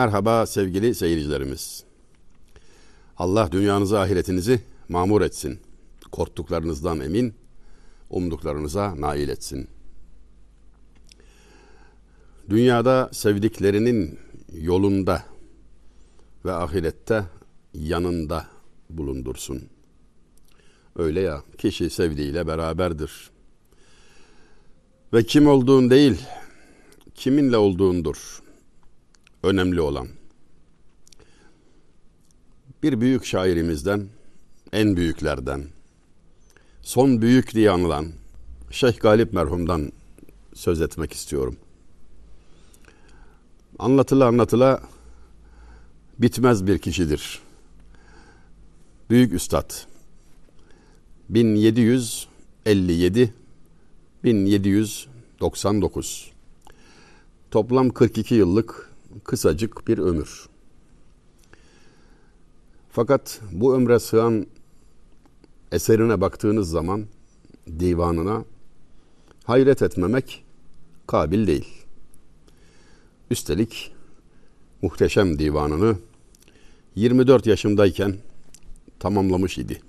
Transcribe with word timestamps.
Merhaba 0.00 0.46
sevgili 0.46 0.94
seyircilerimiz. 0.94 1.84
Allah 3.16 3.52
dünyanızı 3.52 3.98
ahiretinizi 4.00 4.60
mamur 4.88 5.22
etsin. 5.22 5.60
Korktuklarınızdan 6.12 7.00
emin, 7.00 7.34
umduklarınıza 8.10 9.00
nail 9.00 9.28
etsin. 9.28 9.68
Dünyada 12.50 13.10
sevdiklerinin 13.12 14.18
yolunda 14.52 15.22
ve 16.44 16.52
ahirette 16.52 17.24
yanında 17.74 18.46
bulundursun. 18.90 19.62
Öyle 20.96 21.20
ya, 21.20 21.42
kişi 21.58 21.90
sevdiğiyle 21.90 22.46
beraberdir. 22.46 23.30
Ve 25.12 25.22
kim 25.22 25.46
olduğun 25.46 25.90
değil, 25.90 26.22
kiminle 27.14 27.56
olduğundur 27.56 28.40
önemli 29.42 29.80
olan. 29.80 30.08
Bir 32.82 33.00
büyük 33.00 33.24
şairimizden, 33.24 34.08
en 34.72 34.96
büyüklerden, 34.96 35.64
son 36.82 37.22
büyük 37.22 37.54
diye 37.54 37.70
anılan 37.70 38.06
Şeyh 38.70 39.00
Galip 39.00 39.32
merhumdan 39.32 39.92
söz 40.54 40.80
etmek 40.80 41.12
istiyorum. 41.12 41.56
Anlatıla 43.78 44.26
anlatıla 44.26 44.82
bitmez 46.18 46.66
bir 46.66 46.78
kişidir. 46.78 47.40
Büyük 49.10 49.32
Üstad. 49.32 49.72
1757 51.28 53.34
1799 54.24 56.30
Toplam 57.50 57.90
42 57.90 58.34
yıllık 58.34 58.89
kısacık 59.24 59.88
bir 59.88 59.98
ömür. 59.98 60.48
Fakat 62.90 63.40
bu 63.52 63.74
ömre 63.74 63.98
sığan 63.98 64.46
eserine 65.72 66.20
baktığınız 66.20 66.70
zaman 66.70 67.06
divanına 67.78 68.44
hayret 69.44 69.82
etmemek 69.82 70.44
kabil 71.06 71.46
değil. 71.46 71.68
Üstelik 73.30 73.92
muhteşem 74.82 75.38
divanını 75.38 75.96
24 76.94 77.46
yaşındayken 77.46 78.16
tamamlamış 78.98 79.58
idi. 79.58 79.80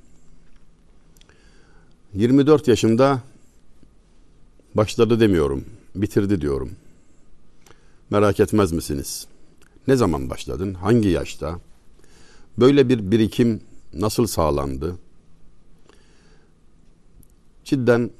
24 2.13 2.67
yaşında 2.67 3.21
başladı 4.75 5.19
demiyorum, 5.19 5.65
bitirdi 5.95 6.41
diyorum. 6.41 6.71
Merak 8.11 8.39
etmez 8.39 8.71
misiniz? 8.71 9.27
Ne 9.87 9.95
zaman 9.95 10.29
başladın? 10.29 10.73
Hangi 10.73 11.09
yaşta? 11.09 11.59
Böyle 12.57 12.89
bir 12.89 13.11
birikim 13.11 13.61
nasıl 13.93 14.27
sağlandı? 14.27 14.95
Cidden 17.63 18.11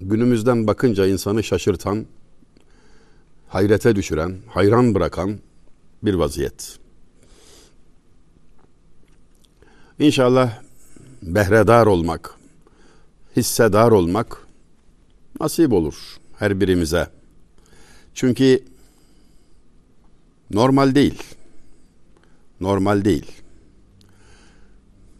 günümüzden 0.00 0.66
bakınca 0.66 1.06
insanı 1.06 1.42
şaşırtan, 1.42 2.06
hayrete 3.48 3.96
düşüren, 3.96 4.38
hayran 4.48 4.94
bırakan 4.94 5.38
bir 6.02 6.14
vaziyet. 6.14 6.78
İnşallah 9.98 10.62
behredar 11.22 11.86
olmak, 11.86 12.34
hissedar 13.36 13.90
olmak 13.90 14.46
nasip 15.40 15.72
olur 15.72 16.16
her 16.38 16.60
birimize. 16.60 17.08
Çünkü 18.14 18.75
normal 20.50 20.94
değil. 20.94 21.22
Normal 22.60 23.04
değil. 23.04 23.32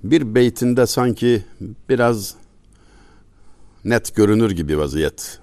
Bir 0.04 0.34
beytinde 0.34 0.86
sanki 0.86 1.44
biraz 1.88 2.34
net 3.84 4.14
görünür 4.14 4.50
gibi 4.50 4.78
vaziyet. 4.78 5.38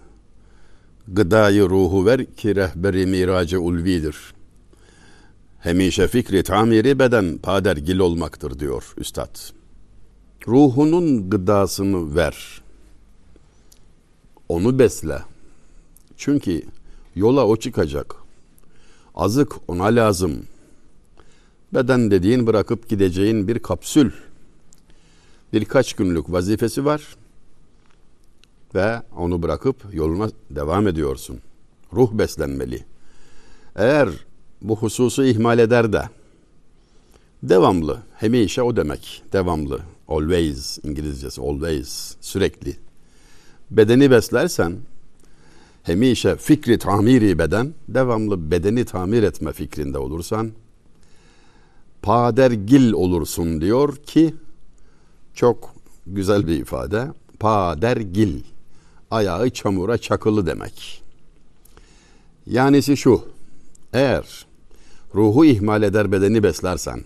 Gıdayı 1.08 1.70
ruhu 1.70 2.06
ver 2.06 2.26
ki 2.26 2.56
rehberi 2.56 3.06
miracı 3.06 3.62
ulvidir. 3.62 4.34
Hemişe 5.60 6.08
fikri 6.08 6.44
tamiri 6.44 7.00
beden 7.00 7.38
padergil 7.38 8.00
olmaktır 8.00 8.60
diyor 8.60 8.94
üstad. 8.98 9.40
Ruhunun 10.48 11.30
gıdasını 11.30 12.16
ver. 12.16 12.62
Onu 14.50 14.80
besle. 14.80 15.20
Çünkü 16.18 16.62
yola 17.16 17.48
o 17.48 17.58
çıkacak. 17.58 18.23
Azık 19.16 19.70
ona 19.70 19.84
lazım. 19.84 20.44
Beden 21.74 22.12
dediğin 22.12 22.48
bırakıp 22.48 22.90
gideceğin 22.90 23.48
bir 23.48 23.60
kapsül. 23.60 24.12
Birkaç 25.54 25.94
günlük 25.94 26.32
vazifesi 26.32 26.86
var 26.86 27.16
ve 28.76 29.02
onu 29.18 29.42
bırakıp 29.42 29.94
yoluna 29.94 30.30
devam 30.50 30.88
ediyorsun. 30.88 31.40
Ruh 31.94 32.12
beslenmeli. 32.12 32.86
Eğer 33.76 34.10
bu 34.62 34.76
hususu 34.76 35.26
ihmal 35.26 35.60
eder 35.60 35.94
de 35.94 36.10
devamlı, 37.44 37.98
hemişe 38.16 38.62
o 38.62 38.76
demek, 38.76 39.24
devamlı, 39.34 39.80
always 40.08 40.80
İngilizcesi, 40.84 41.42
always, 41.42 42.16
sürekli. 42.22 42.76
Bedeni 43.72 44.12
beslersen, 44.12 44.78
hemişe 45.84 46.36
fikri 46.36 46.78
tamiri 46.78 47.40
beden, 47.40 47.74
devamlı 47.88 48.52
bedeni 48.52 48.86
tamir 48.86 49.24
etme 49.24 49.54
fikrinde 49.54 49.98
olursan, 49.98 50.52
padergil 52.02 52.92
olursun 52.92 53.62
diyor 53.62 53.96
ki, 53.96 54.36
çok 55.34 55.74
güzel 56.08 56.48
bir 56.48 56.60
ifade, 56.60 57.08
padergil, 57.40 58.44
ayağı 59.12 59.50
çamura 59.50 59.98
çakılı 59.98 60.46
demek. 60.46 61.04
Yanisi 62.48 62.98
şu, 62.98 63.26
eğer 63.94 64.46
ruhu 65.16 65.46
ihmal 65.46 65.84
eder 65.84 66.12
bedeni 66.12 66.44
beslersen, 66.44 67.02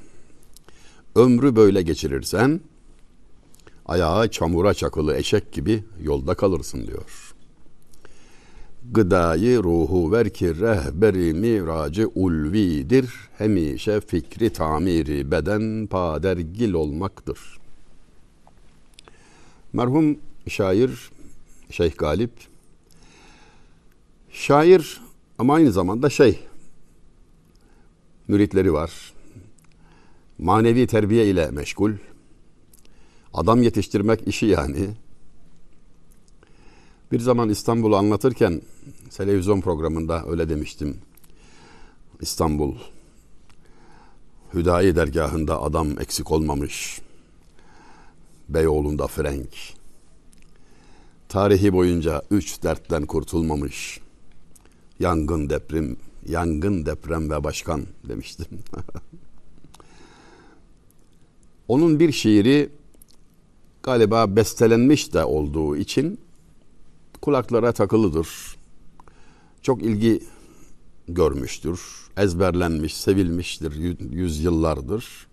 ömrü 1.16 1.56
böyle 1.56 1.82
geçirirsen, 1.82 2.62
ayağı 3.86 4.32
çamura 4.32 4.74
çakılı 4.74 5.16
eşek 5.16 5.52
gibi 5.52 5.84
yolda 6.02 6.34
kalırsın 6.34 6.88
diyor. 6.88 7.27
Gıdayı 8.92 9.64
ruhu 9.64 10.12
ver 10.12 10.30
ki 10.30 10.60
rehberi 10.60 11.34
miracı 11.34 12.08
ulvidir. 12.08 13.14
Hemişe 13.38 14.02
fikri 14.02 14.50
tamiri 14.50 15.32
beden 15.32 15.88
padergil 15.88 16.74
olmaktır. 16.74 17.40
Merhum 19.74 20.18
şair 20.48 20.92
Şeyh 21.72 21.98
Galip 21.98 22.32
şair 24.32 25.02
ama 25.38 25.54
aynı 25.54 25.72
zamanda 25.72 26.10
şey 26.10 26.40
müritleri 28.28 28.74
var. 28.74 29.14
Manevi 30.38 30.88
terbiye 30.88 31.28
ile 31.28 31.52
meşgul. 31.52 31.94
Adam 33.34 33.64
yetiştirmek 33.64 34.28
işi 34.28 34.46
yani. 34.46 34.88
Bir 37.12 37.20
zaman 37.20 37.50
İstanbul'u 37.50 37.96
anlatırken 37.96 38.62
televizyon 39.10 39.62
programında 39.62 40.24
öyle 40.28 40.50
demiştim. 40.50 40.98
İstanbul 42.22 42.76
Hüdayi 44.54 44.96
dergahında 44.96 45.62
adam 45.62 46.00
eksik 46.00 46.32
olmamış. 46.32 47.02
Beyoğlu'nda 48.50 49.08
Frenk. 49.08 49.50
Tarihi 51.30 51.74
boyunca 51.74 52.22
üç 52.32 52.64
dertten 52.64 53.06
kurtulmamış. 53.06 54.00
Yangın, 55.00 55.50
deprem, 55.50 55.96
yangın, 56.26 56.86
deprem 56.86 57.30
ve 57.30 57.44
başkan 57.44 57.86
demiştim. 58.08 58.48
Onun 61.68 62.00
bir 62.00 62.12
şiiri 62.12 62.70
galiba 63.84 64.36
bestelenmiş 64.36 65.14
de 65.14 65.24
olduğu 65.24 65.78
için 65.78 66.20
kulaklara 67.22 67.72
takılıdır. 67.72 68.28
Çok 69.62 69.84
ilgi 69.84 70.24
görmüştür. 71.08 71.82
Ezberlenmiş, 72.18 72.98
sevilmiştir 72.98 73.74
yüzyıllardır. 74.12 75.28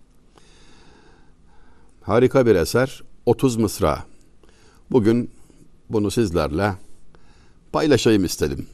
Harika 2.01 2.45
bir 2.45 2.55
eser. 2.55 3.03
30 3.25 3.57
Mısra. 3.57 4.05
Bugün 4.91 5.31
bunu 5.89 6.11
sizlerle 6.11 6.73
paylaşayım 7.71 8.25
istedim. 8.25 8.67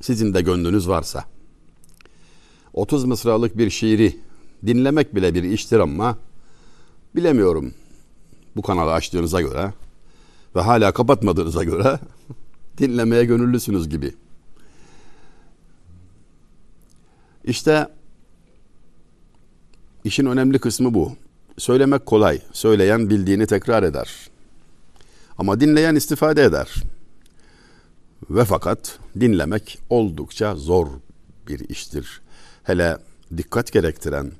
Sizin 0.00 0.34
de 0.34 0.42
gönlünüz 0.42 0.88
varsa. 0.88 1.24
30 2.72 3.04
mısralık 3.04 3.58
bir 3.58 3.70
şiiri 3.70 4.16
dinlemek 4.66 5.14
bile 5.14 5.34
bir 5.34 5.42
iştir 5.42 5.78
ama 5.78 6.18
bilemiyorum 7.16 7.74
bu 8.56 8.62
kanalı 8.62 8.92
açtığınıza 8.92 9.40
göre 9.40 9.72
ve 10.56 10.60
hala 10.60 10.92
kapatmadığınıza 10.92 11.64
göre 11.64 11.98
dinlemeye 12.78 13.24
gönüllüsünüz 13.24 13.88
gibi. 13.88 14.14
İşte 17.44 17.88
işin 20.04 20.26
önemli 20.26 20.58
kısmı 20.58 20.94
bu. 20.94 21.12
Söylemek 21.58 22.06
kolay. 22.06 22.40
Söyleyen 22.52 23.10
bildiğini 23.10 23.46
tekrar 23.46 23.82
eder. 23.82 24.30
Ama 25.38 25.60
dinleyen 25.60 25.94
istifade 25.94 26.44
eder. 26.44 26.74
Ve 28.30 28.44
fakat 28.44 28.98
dinlemek 29.20 29.78
oldukça 29.90 30.56
zor 30.56 30.86
bir 31.48 31.68
iştir. 31.68 32.20
Hele 32.62 32.98
dikkat 33.36 33.72
gerektiren, 33.72 34.32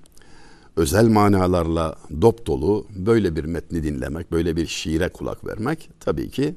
özel 0.76 1.08
manalarla 1.08 1.96
dop 2.20 2.46
dolu 2.46 2.86
böyle 2.90 3.36
bir 3.36 3.44
metni 3.44 3.82
dinlemek, 3.82 4.32
böyle 4.32 4.56
bir 4.56 4.66
şiire 4.66 5.08
kulak 5.08 5.46
vermek 5.46 5.90
tabii 6.00 6.30
ki 6.30 6.54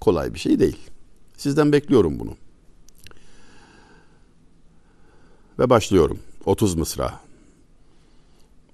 kolay 0.00 0.34
bir 0.34 0.38
şey 0.38 0.60
değil. 0.60 0.78
Sizden 1.36 1.72
bekliyorum 1.72 2.20
bunu. 2.20 2.36
Ve 5.58 5.70
başlıyorum. 5.70 6.18
30 6.44 6.74
mısra. 6.74 7.20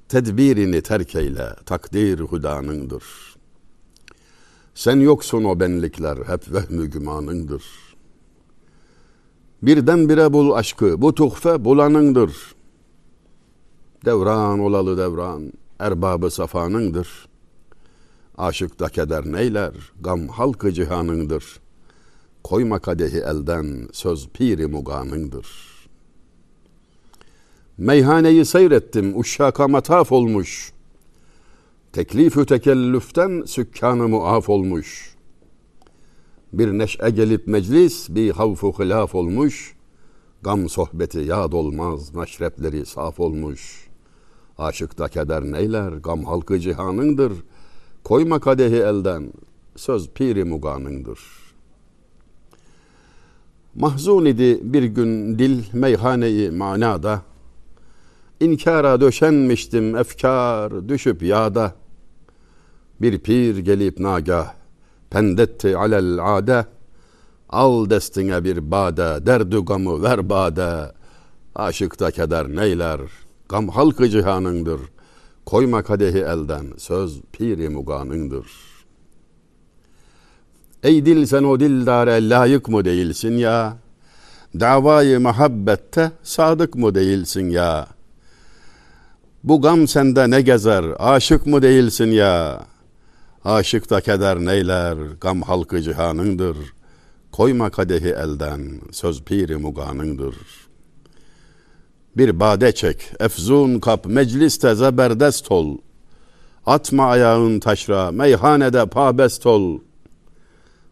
Tedbirini 0.09 0.83
terk 0.83 1.15
eyle, 1.15 1.55
takdir 1.67 2.21
hudanındır. 2.21 3.05
Sen 4.75 4.97
yoksun 5.01 5.45
o 5.45 5.61
benlikler, 5.61 6.17
hep 6.17 6.53
vehmü 6.53 6.87
gümanındır. 6.87 7.65
Birdenbire 9.63 10.33
bul 10.33 10.51
aşkı, 10.51 11.03
bu 11.03 11.15
tuhfe 11.15 11.65
bulanındır. 11.65 12.37
Devran 14.05 14.59
olalı 14.59 14.99
devran, 14.99 15.53
erbabı 15.79 16.31
safanındır. 16.31 17.29
Aşıkta 18.39 18.89
keder 18.89 19.25
neyler, 19.25 19.73
gam 20.01 20.29
halkı 20.29 20.73
cihanındır. 20.73 21.61
Koyma 22.45 22.79
kadehi 22.79 23.19
elden, 23.19 23.89
söz 23.93 24.29
piri 24.29 24.67
muganındır.'' 24.67 25.71
Meyhaneyi 27.81 28.45
seyrettim, 28.45 29.21
uşşaka 29.21 29.69
mataf 29.69 30.13
olmuş. 30.13 30.73
Teklifü 31.93 32.47
tekellüften 32.47 33.43
sükkanı 33.47 34.09
muaf 34.09 34.49
olmuş. 34.49 35.17
Bir 36.53 36.69
neşe 36.69 37.11
gelip 37.11 37.47
meclis, 37.47 38.09
bir 38.11 38.31
havfu 38.31 38.73
hilaf 38.79 39.15
olmuş. 39.15 39.77
Gam 40.43 40.69
sohbeti 40.69 41.19
yad 41.19 41.53
olmaz, 41.53 42.15
meşrepleri 42.15 42.87
saf 42.87 43.21
olmuş. 43.21 43.89
Aşıkta 44.59 45.09
keder 45.09 45.43
neyler, 45.43 45.93
gam 45.93 46.25
halkı 46.25 46.59
cihanındır. 46.59 47.33
Koyma 48.05 48.41
kadehi 48.41 48.77
elden, 48.77 49.33
söz 49.77 50.09
piri 50.09 50.45
muganındır. 50.45 51.40
Mahzun 53.75 54.25
idi 54.25 54.61
bir 54.63 54.83
gün 54.83 55.39
dil 55.39 55.65
meyhaneyi 55.73 56.51
manada, 56.51 57.23
İnkara 58.41 59.01
döşenmiştim 59.01 59.97
efkar 59.97 60.89
düşüp 60.89 61.23
yağda. 61.23 61.75
Bir 63.01 63.19
pir 63.19 63.59
gelip 63.59 63.99
nagah 64.01 64.53
pendetti 65.11 65.77
alel 65.77 66.37
ade. 66.37 66.67
Al 67.49 67.91
destine 67.91 68.45
bir 68.45 68.71
bade, 68.71 69.27
derdu 69.27 69.65
gamı 69.65 70.03
ver 70.03 70.29
bade. 70.29 70.93
Aşıkta 71.55 72.11
keder 72.11 72.49
neyler, 72.49 73.01
gam 73.49 73.69
halkı 73.69 74.09
cihanındır. 74.09 74.81
Koyma 75.47 75.83
kadehi 75.83 76.19
elden, 76.19 76.67
söz 76.79 77.21
piri 77.33 77.69
muganındır. 77.69 78.70
Ey 80.83 81.07
dil 81.07 81.27
sen 81.27 81.43
o 81.43 81.61
dildare 81.61 82.29
layık 82.29 82.69
mı 82.69 82.85
değilsin 82.85 83.37
ya? 83.37 83.77
Davayı 84.61 85.21
muhabbette 85.21 86.13
sadık 86.23 86.75
mı 86.75 86.95
değilsin 86.95 87.51
ya?'' 87.51 88.01
Bu 89.45 89.63
gam 89.63 89.89
sende 89.89 90.31
ne 90.31 90.41
gezer, 90.41 90.85
aşık 90.99 91.47
mı 91.47 91.63
değilsin 91.63 92.07
ya? 92.07 92.61
Aşık 93.45 93.91
da 93.91 94.01
keder 94.01 94.39
neyler, 94.39 94.97
gam 95.21 95.43
halkı 95.43 95.83
cihanındır. 95.83 96.57
Koyma 97.33 97.71
kadehi 97.71 98.09
elden, 98.09 98.81
söz 98.93 99.23
piri 99.23 99.57
muganındır. 99.57 100.35
Bir 102.17 102.41
bade 102.41 102.73
çek, 102.73 103.13
efzun 103.21 103.79
kap, 103.79 104.07
mecliste 104.07 104.75
zeberdest 104.75 105.53
ol. 105.53 105.79
Atma 106.67 107.07
ayağın 107.07 107.61
taşra, 107.61 108.11
meyhanede 108.11 108.87
pabest 108.87 109.47
ol. 109.47 109.79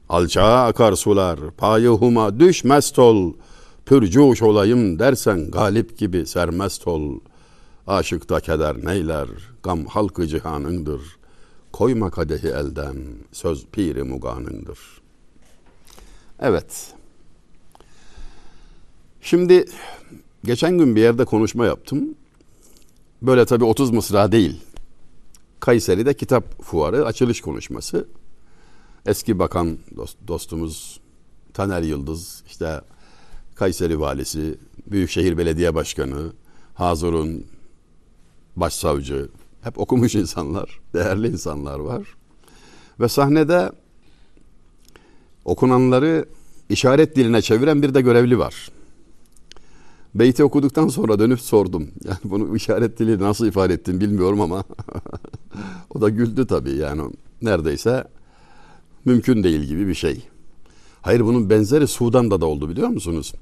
Alçağa 0.09 0.67
akar 0.67 0.93
sular, 0.93 1.39
payıhuma 1.57 2.41
düşmest 2.41 2.99
ol. 2.99 3.33
Pürcuş 3.87 4.43
olayım 4.43 4.99
dersen 4.99 5.51
galip 5.51 5.99
gibi 5.99 6.27
sermest 6.27 6.89
ol.'' 6.89 7.21
Aşıkta 7.89 8.41
keder 8.41 8.85
neyler, 8.85 9.29
gam 9.63 9.87
halkı 9.87 10.27
cihanındır. 10.27 11.01
Koyma 11.73 12.11
kadehi 12.11 12.47
elden, 12.49 12.97
söz 13.33 13.67
piri 13.67 14.03
muganındır. 14.03 14.79
Evet. 16.41 16.95
Şimdi 19.21 19.65
geçen 20.45 20.79
gün 20.79 20.97
bir 20.97 21.01
yerde 21.01 21.25
konuşma 21.25 21.67
yaptım. 21.67 22.15
Böyle 23.23 23.47
tabi 23.47 23.65
30 23.65 23.91
mısra 23.91 24.33
değil. 24.33 24.61
Kayseri'de 25.61 26.15
kitap 26.15 26.63
fuarı 26.63 27.07
açılış 27.07 27.41
konuşması. 27.41 28.09
Eski 29.07 29.39
bakan 29.39 29.79
dost, 29.97 30.17
dostumuz 30.29 31.01
Taner 31.55 31.83
Yıldız, 31.83 32.43
işte 32.47 32.81
Kayseri 33.55 34.01
valisi, 34.01 34.59
Büyükşehir 34.87 35.39
Belediye 35.39 35.75
Başkanı, 35.75 36.33
Hazur'un 36.75 37.45
başsavcı, 38.57 39.29
hep 39.63 39.79
okumuş 39.79 40.15
insanlar, 40.15 40.81
değerli 40.95 41.29
insanlar 41.29 41.79
var. 41.79 42.03
Ve 43.01 43.09
sahnede 43.09 43.73
okunanları 45.45 46.27
işaret 46.69 47.17
diline 47.17 47.43
çeviren 47.43 47.83
bir 47.83 47.95
de 47.95 48.01
görevli 48.01 48.39
var. 48.39 48.71
Beyti 50.15 50.45
okuduktan 50.45 50.89
sonra 50.89 51.19
dönüp 51.19 51.41
sordum. 51.41 51.89
Yani 52.05 52.19
bunu 52.25 52.57
işaret 52.57 52.99
dili 52.99 53.19
nasıl 53.19 53.47
ifade 53.47 53.75
ettin 53.75 54.01
bilmiyorum 54.01 54.41
ama 54.41 54.65
o 55.95 56.01
da 56.01 56.09
güldü 56.09 56.47
tabii 56.47 56.77
yani 56.77 57.03
neredeyse 57.43 58.05
mümkün 59.09 59.43
değil 59.43 59.61
gibi 59.61 59.89
bir 59.89 59.95
şey. 59.95 60.23
Hayır 61.03 61.21
bunun 61.21 61.51
benzeri 61.51 61.87
Sudan'da 61.87 62.41
da 62.41 62.47
oldu 62.47 62.69
biliyor 62.69 62.89
musunuz? 62.89 63.35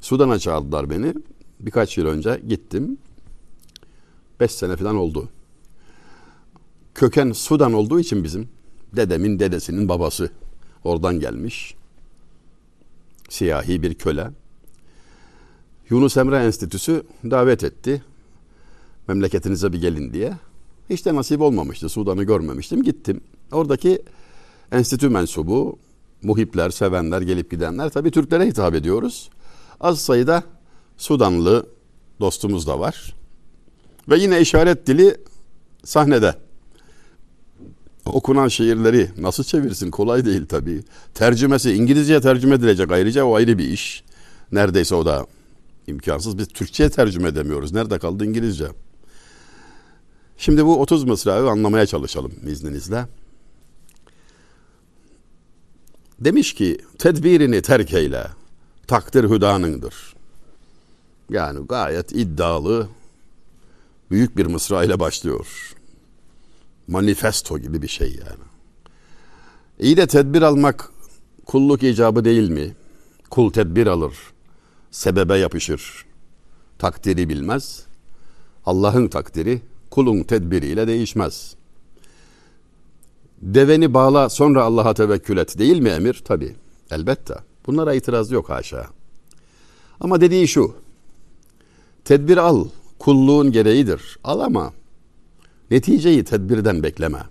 Sudan'a 0.00 0.38
çağırdılar 0.38 0.90
beni. 0.90 1.14
Birkaç 1.60 1.98
yıl 1.98 2.06
önce 2.06 2.42
gittim. 2.48 2.98
Beş 4.40 4.50
sene 4.50 4.76
falan 4.76 4.96
oldu. 4.96 5.28
Köken 6.94 7.32
Sudan 7.32 7.72
olduğu 7.72 8.00
için 8.00 8.24
bizim 8.24 8.48
dedemin 8.96 9.38
dedesinin 9.38 9.88
babası 9.88 10.30
oradan 10.84 11.20
gelmiş. 11.20 11.74
Siyahi 13.28 13.82
bir 13.82 13.94
köle. 13.94 14.30
Yunus 15.90 16.16
Emre 16.16 16.36
Enstitüsü 16.36 17.02
davet 17.24 17.64
etti. 17.64 18.02
Memleketinize 19.08 19.72
bir 19.72 19.80
gelin 19.80 20.12
diye. 20.12 20.32
Hiç 20.90 21.06
de 21.06 21.14
nasip 21.14 21.40
olmamıştı. 21.40 21.88
Sudan'ı 21.88 22.24
görmemiştim. 22.24 22.82
Gittim. 22.82 23.20
Oradaki 23.52 24.02
enstitü 24.74 25.08
mensubu, 25.08 25.78
muhipler, 26.22 26.70
sevenler, 26.70 27.20
gelip 27.20 27.50
gidenler 27.50 27.88
tabii 27.88 28.10
Türklere 28.10 28.46
hitap 28.46 28.74
ediyoruz. 28.74 29.30
Az 29.80 30.00
sayıda 30.00 30.42
Sudanlı 30.96 31.66
dostumuz 32.20 32.66
da 32.66 32.80
var. 32.80 33.14
Ve 34.08 34.18
yine 34.18 34.40
işaret 34.40 34.86
dili 34.86 35.16
sahnede. 35.84 36.34
Okunan 38.04 38.48
şiirleri 38.48 39.10
nasıl 39.18 39.44
çevirsin 39.44 39.90
kolay 39.90 40.24
değil 40.24 40.46
tabii. 40.46 40.82
Tercümesi 41.14 41.72
İngilizceye 41.72 42.20
tercüme 42.20 42.54
edilecek 42.54 42.92
ayrıca 42.92 43.24
o 43.24 43.34
ayrı 43.34 43.58
bir 43.58 43.68
iş. 43.68 44.04
Neredeyse 44.52 44.94
o 44.94 45.06
da 45.06 45.26
imkansız. 45.86 46.38
Biz 46.38 46.48
Türkçe'ye 46.48 46.90
tercüme 46.90 47.28
edemiyoruz. 47.28 47.72
Nerede 47.72 47.98
kaldı 47.98 48.24
İngilizce? 48.24 48.66
Şimdi 50.36 50.66
bu 50.66 50.80
30 50.80 51.04
mısrayı 51.04 51.50
anlamaya 51.50 51.86
çalışalım 51.86 52.32
izninizle. 52.46 53.06
Demiş 56.24 56.54
ki 56.54 56.78
tedbirini 56.98 57.62
terk 57.62 57.92
eyle. 57.92 58.26
Takdir 58.86 59.30
hüdanındır. 59.30 60.14
Yani 61.30 61.66
gayet 61.66 62.12
iddialı 62.12 62.88
büyük 64.10 64.36
bir 64.36 64.46
mısra 64.46 64.84
ile 64.84 65.00
başlıyor. 65.00 65.74
Manifesto 66.88 67.58
gibi 67.58 67.82
bir 67.82 67.88
şey 67.88 68.08
yani. 68.08 68.44
İyi 69.78 69.96
de 69.96 70.06
tedbir 70.06 70.42
almak 70.42 70.90
kulluk 71.46 71.82
icabı 71.82 72.24
değil 72.24 72.50
mi? 72.50 72.74
Kul 73.30 73.52
tedbir 73.52 73.86
alır, 73.86 74.14
sebebe 74.90 75.38
yapışır. 75.38 76.04
Takdiri 76.78 77.28
bilmez. 77.28 77.86
Allah'ın 78.66 79.08
takdiri 79.08 79.62
kulun 79.90 80.22
tedbiriyle 80.22 80.86
değişmez. 80.86 81.54
Deveni 83.44 83.94
bağla 83.94 84.28
sonra 84.28 84.64
Allah'a 84.64 84.94
tevekkül 84.94 85.36
et 85.36 85.58
değil 85.58 85.78
mi 85.78 85.88
emir? 85.88 86.22
Tabi 86.24 86.56
elbette. 86.90 87.34
Bunlara 87.66 87.94
itiraz 87.94 88.30
yok 88.30 88.50
haşa. 88.50 88.86
Ama 90.00 90.20
dediği 90.20 90.48
şu. 90.48 90.74
Tedbir 92.04 92.36
al 92.36 92.68
kulluğun 92.98 93.52
gereğidir. 93.52 94.18
Al 94.24 94.40
ama 94.40 94.72
Neticeyi 95.70 96.24
tedbirden 96.24 96.82
bekleme. 96.82 97.22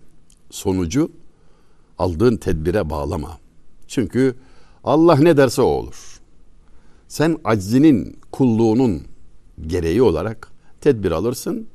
Sonucu 0.49 1.11
aldığın 1.97 2.37
tedbire 2.37 2.89
bağlama. 2.89 3.37
Çünkü 3.87 4.35
Allah 4.83 5.15
ne 5.15 5.37
derse 5.37 5.61
o 5.61 5.65
olur. 5.65 6.19
Sen 7.07 7.37
aczinin, 7.43 8.19
kulluğunun 8.31 9.01
gereği 9.67 10.01
olarak 10.01 10.51
tedbir 10.81 11.11
alırsın. 11.11 11.67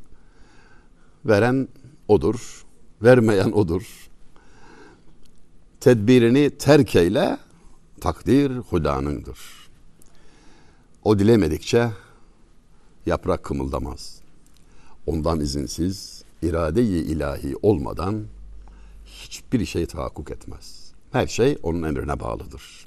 Veren 1.24 1.68
odur, 2.08 2.64
vermeyen 3.02 3.52
odur. 3.52 4.07
Tedbirini 5.80 6.50
terk 6.50 6.96
eyle, 6.96 7.38
takdir 8.00 8.50
hudanındır. 8.56 9.38
O 11.04 11.18
dilemedikçe 11.18 11.90
yaprak 13.06 13.42
kımıldamaz. 13.44 14.20
Ondan 15.06 15.40
izinsiz, 15.40 16.22
irade-i 16.42 16.82
ilahi 16.82 17.54
olmadan 17.62 18.24
hiçbir 19.06 19.66
şey 19.66 19.86
tahakkuk 19.86 20.30
etmez. 20.30 20.92
Her 21.12 21.26
şey 21.26 21.58
onun 21.62 21.82
emrine 21.82 22.20
bağlıdır. 22.20 22.86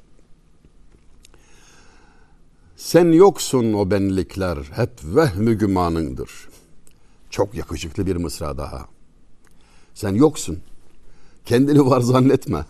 Sen 2.76 3.12
yoksun 3.12 3.74
o 3.74 3.92
benlikler 3.92 4.58
hep 4.58 4.92
vehmü 5.04 5.54
gümanındır. 5.54 6.50
Çok 7.30 7.56
yakışıklı 7.56 8.06
bir 8.06 8.16
mısra 8.16 8.58
daha. 8.58 8.86
Sen 9.94 10.14
yoksun. 10.14 10.60
Kendini 11.46 11.86
var 11.86 12.02
zannetme. 12.02 12.66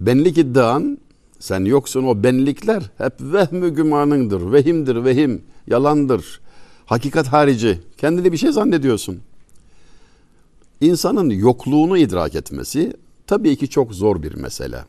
Benlik 0.00 0.38
iddian 0.38 0.98
sen 1.38 1.64
yoksun 1.64 2.04
o 2.04 2.22
benlikler 2.22 2.90
hep 2.98 3.12
vehmü 3.20 3.74
gümanındır. 3.74 4.52
Vehimdir 4.52 5.04
vehim, 5.04 5.42
yalandır. 5.66 6.40
Hakikat 6.86 7.26
harici. 7.26 7.80
Kendini 7.98 8.32
bir 8.32 8.36
şey 8.36 8.52
zannediyorsun. 8.52 9.20
İnsanın 10.80 11.30
yokluğunu 11.30 11.98
idrak 11.98 12.34
etmesi 12.34 12.92
tabii 13.26 13.56
ki 13.56 13.68
çok 13.68 13.94
zor 13.94 14.22
bir 14.22 14.34
mesele. 14.34 14.84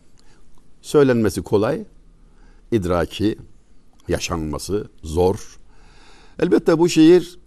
Söylenmesi 0.81 1.41
kolay, 1.41 1.83
idraki, 2.72 3.38
yaşanması 4.07 4.88
zor. 5.03 5.57
Elbette 6.39 6.79
bu 6.79 6.89
şiir 6.89 7.39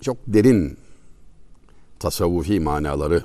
çok 0.00 0.16
derin 0.26 0.76
tasavvufi 1.98 2.60
manaları 2.60 3.22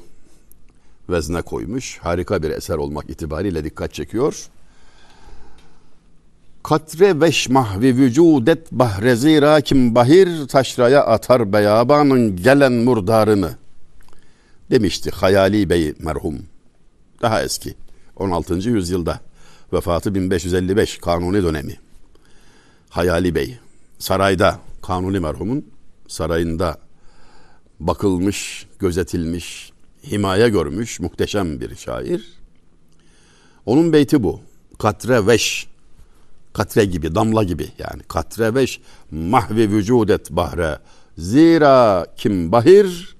vezne 1.09 1.41
koymuş. 1.41 1.97
Harika 1.97 2.43
bir 2.43 2.49
eser 2.49 2.75
olmak 2.75 3.09
itibariyle 3.09 3.63
dikkat 3.63 3.93
çekiyor. 3.93 4.49
Katre 6.63 7.21
veş 7.21 7.49
mahvi 7.49 7.95
vücudet 7.95 8.71
bahre 8.71 9.15
zira 9.15 9.61
kim 9.61 9.95
bahir 9.95 10.47
taşraya 10.47 11.05
atar 11.05 11.53
beyabanın 11.53 12.35
gelen 12.35 12.73
murdarını 12.73 13.55
demişti 14.71 15.11
Hayali 15.11 15.69
Bey 15.69 15.93
merhum. 15.99 16.39
Daha 17.21 17.43
eski 17.43 17.73
16. 18.15 18.53
yüzyılda 18.53 19.19
vefatı 19.73 20.15
1555 20.15 20.97
kanuni 20.97 21.43
dönemi. 21.43 21.77
Hayali 22.89 23.35
Bey 23.35 23.59
sarayda 23.99 24.59
kanuni 24.81 25.19
merhumun 25.19 25.65
sarayında 26.07 26.77
bakılmış, 27.79 28.67
gözetilmiş, 28.79 29.71
himaye 30.11 30.49
görmüş 30.49 30.99
muhteşem 30.99 31.61
bir 31.61 31.75
şair. 31.75 32.25
Onun 33.65 33.93
beyti 33.93 34.23
bu. 34.23 34.41
Katre 34.79 35.27
veş 35.27 35.67
Katre 36.57 36.85
gibi, 36.85 37.15
damla 37.15 37.43
gibi 37.43 37.67
yani. 37.77 38.03
Katre 38.07 38.55
veş 38.55 38.81
mahvi 39.11 39.71
vücudet 39.71 40.31
bahre. 40.31 40.79
Zira 41.17 42.07
kim 42.17 42.51
bahir 42.51 43.15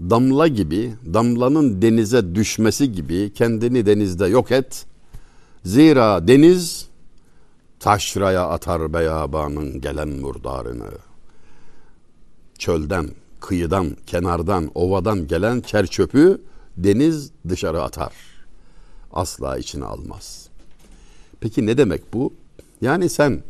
damla 0.00 0.46
gibi, 0.46 0.94
damlanın 1.14 1.82
denize 1.82 2.34
düşmesi 2.34 2.92
gibi 2.92 3.32
kendini 3.34 3.86
denizde 3.86 4.26
yok 4.26 4.52
et. 4.52 4.86
Zira 5.64 6.28
deniz 6.28 6.88
taşraya 7.80 8.48
atar 8.48 8.92
beyabanın 8.92 9.80
gelen 9.80 10.08
murdarını. 10.08 10.88
Çölden, 12.58 13.10
kıyıdan, 13.40 13.96
kenardan, 14.06 14.70
ovadan 14.74 15.26
gelen 15.26 15.60
çer 15.60 15.86
çöpü 15.86 16.40
deniz 16.76 17.30
dışarı 17.48 17.82
atar. 17.82 18.12
Asla 19.12 19.58
içine 19.58 19.84
almaz.'' 19.84 20.50
Peki 21.40 21.66
ne 21.66 21.78
demek 21.78 22.12
bu? 22.12 22.34
Yani 22.80 23.08
sen 23.08 23.42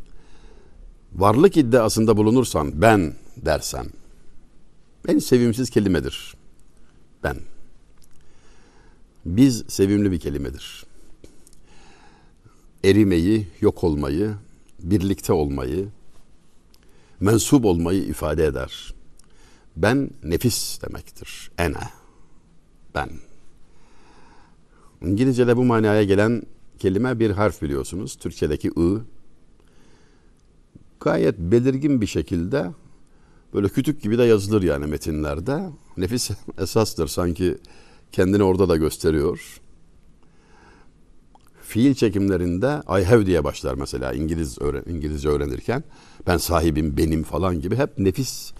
varlık 1.12 1.56
iddiasında 1.56 2.16
bulunursan 2.16 2.82
ben 2.82 3.14
dersen 3.36 3.86
en 5.08 5.18
sevimsiz 5.18 5.70
kelimedir. 5.70 6.34
Ben. 7.24 7.36
Biz 9.24 9.64
sevimli 9.68 10.12
bir 10.12 10.20
kelimedir. 10.20 10.84
Erimeyi, 12.84 13.48
yok 13.60 13.84
olmayı, 13.84 14.34
birlikte 14.78 15.32
olmayı, 15.32 15.88
mensup 17.20 17.64
olmayı 17.64 18.02
ifade 18.02 18.44
eder. 18.44 18.94
Ben 19.82 20.10
nefis 20.24 20.82
demektir. 20.82 21.50
Ene. 21.58 21.88
Ben. 22.94 23.10
İngilizce'de 25.02 25.56
bu 25.56 25.64
manaya 25.64 26.04
gelen 26.04 26.42
kelime 26.78 27.18
bir 27.18 27.30
harf 27.30 27.62
biliyorsunuz. 27.62 28.16
Türkçedeki 28.16 28.70
ı 28.78 29.00
gayet 31.00 31.38
belirgin 31.38 32.00
bir 32.00 32.06
şekilde 32.06 32.70
böyle 33.54 33.68
kütük 33.68 34.02
gibi 34.02 34.18
de 34.18 34.22
yazılır 34.22 34.62
yani 34.62 34.86
metinlerde. 34.86 35.70
Nefis 35.96 36.30
esastır 36.58 37.08
sanki 37.08 37.58
kendini 38.12 38.42
orada 38.42 38.68
da 38.68 38.76
gösteriyor. 38.76 39.60
Fiil 41.62 41.94
çekimlerinde 41.94 42.82
I 43.00 43.04
have 43.04 43.26
diye 43.26 43.44
başlar 43.44 43.74
mesela 43.74 44.12
İngiliz 44.12 44.62
öğren 44.62 44.84
İngilizce 44.86 45.28
öğrenirken. 45.28 45.84
Ben 46.26 46.36
sahibim, 46.36 46.96
benim 46.96 47.22
falan 47.22 47.60
gibi 47.60 47.76
hep 47.76 47.98
nefis 47.98 48.52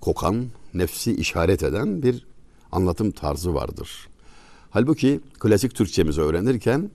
kokan, 0.00 0.46
nefsi 0.74 1.16
işaret 1.16 1.62
eden 1.62 2.02
bir 2.02 2.26
anlatım 2.72 3.10
tarzı 3.10 3.54
vardır. 3.54 4.08
Halbuki 4.70 5.20
klasik 5.38 5.74
Türkçemizi 5.74 6.20
öğrenirken 6.20 6.90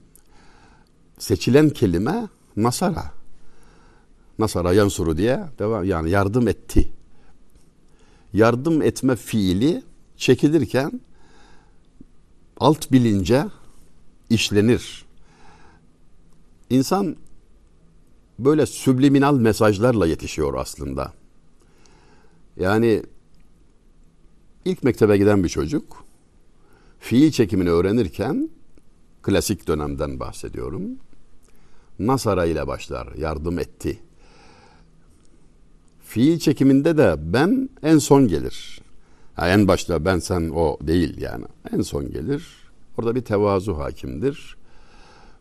seçilen 1.18 1.70
kelime 1.70 2.28
nasara. 2.56 3.12
Nasara 4.38 4.72
yansuru 4.72 5.16
diye 5.16 5.44
devam 5.58 5.84
yani 5.84 6.10
yardım 6.10 6.48
etti. 6.48 6.92
Yardım 8.32 8.82
etme 8.82 9.16
fiili 9.16 9.82
çekilirken 10.16 11.00
alt 12.60 12.92
bilince 12.92 13.44
işlenir. 14.30 15.04
İnsan 16.70 17.16
böyle 18.38 18.66
subliminal 18.66 19.36
mesajlarla 19.36 20.06
yetişiyor 20.06 20.54
aslında. 20.54 21.12
Yani 22.56 23.02
ilk 24.64 24.82
mektebe 24.82 25.16
giden 25.16 25.44
bir 25.44 25.48
çocuk 25.48 26.04
fiil 26.98 27.30
çekimini 27.30 27.70
öğrenirken 27.70 28.50
klasik 29.22 29.68
dönemden 29.68 30.20
bahsediyorum. 30.20 30.82
Nasara 31.98 32.44
ile 32.44 32.66
başlar, 32.66 33.08
yardım 33.18 33.58
etti. 33.58 33.98
Fiil 36.02 36.38
çekiminde 36.38 36.96
de 36.96 37.14
ben 37.18 37.68
en 37.82 37.98
son 37.98 38.28
gelir. 38.28 38.80
Yani 39.38 39.50
en 39.50 39.68
başta 39.68 40.04
ben 40.04 40.18
sen 40.18 40.50
o 40.54 40.78
değil 40.82 41.20
yani. 41.20 41.44
En 41.72 41.80
son 41.80 42.12
gelir. 42.12 42.46
Orada 42.98 43.14
bir 43.14 43.20
tevazu 43.20 43.78
hakimdir. 43.78 44.56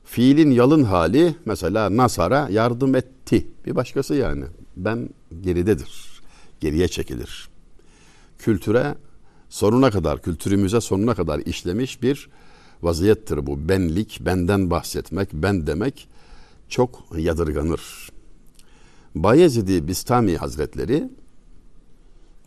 Fiilin 0.04 0.52
yalın 0.52 0.84
hali 0.84 1.36
mesela 1.46 1.98
Nasara 1.98 2.50
yardım 2.50 2.96
etti. 2.96 3.48
Bir 3.66 3.76
başkası 3.76 4.16
yani. 4.16 4.46
Ben 4.78 5.10
geridedir. 5.42 6.13
Geriye 6.64 6.88
çekilir. 6.88 7.50
Kültüre 8.40 8.96
sonuna 9.50 9.92
kadar, 9.92 10.22
kültürümüze 10.22 10.82
sonuna 10.82 11.16
kadar 11.16 11.40
işlemiş 11.40 12.02
bir 12.02 12.30
vaziyettir 12.82 13.48
bu. 13.48 13.70
Benlik, 13.70 14.20
benden 14.22 14.70
bahsetmek, 14.70 15.34
ben 15.34 15.68
demek 15.68 16.08
çok 16.70 17.06
yadırganır. 17.18 18.10
Bayezid-i 19.16 19.88
Bistami 19.88 20.38
Hazretleri 20.38 21.10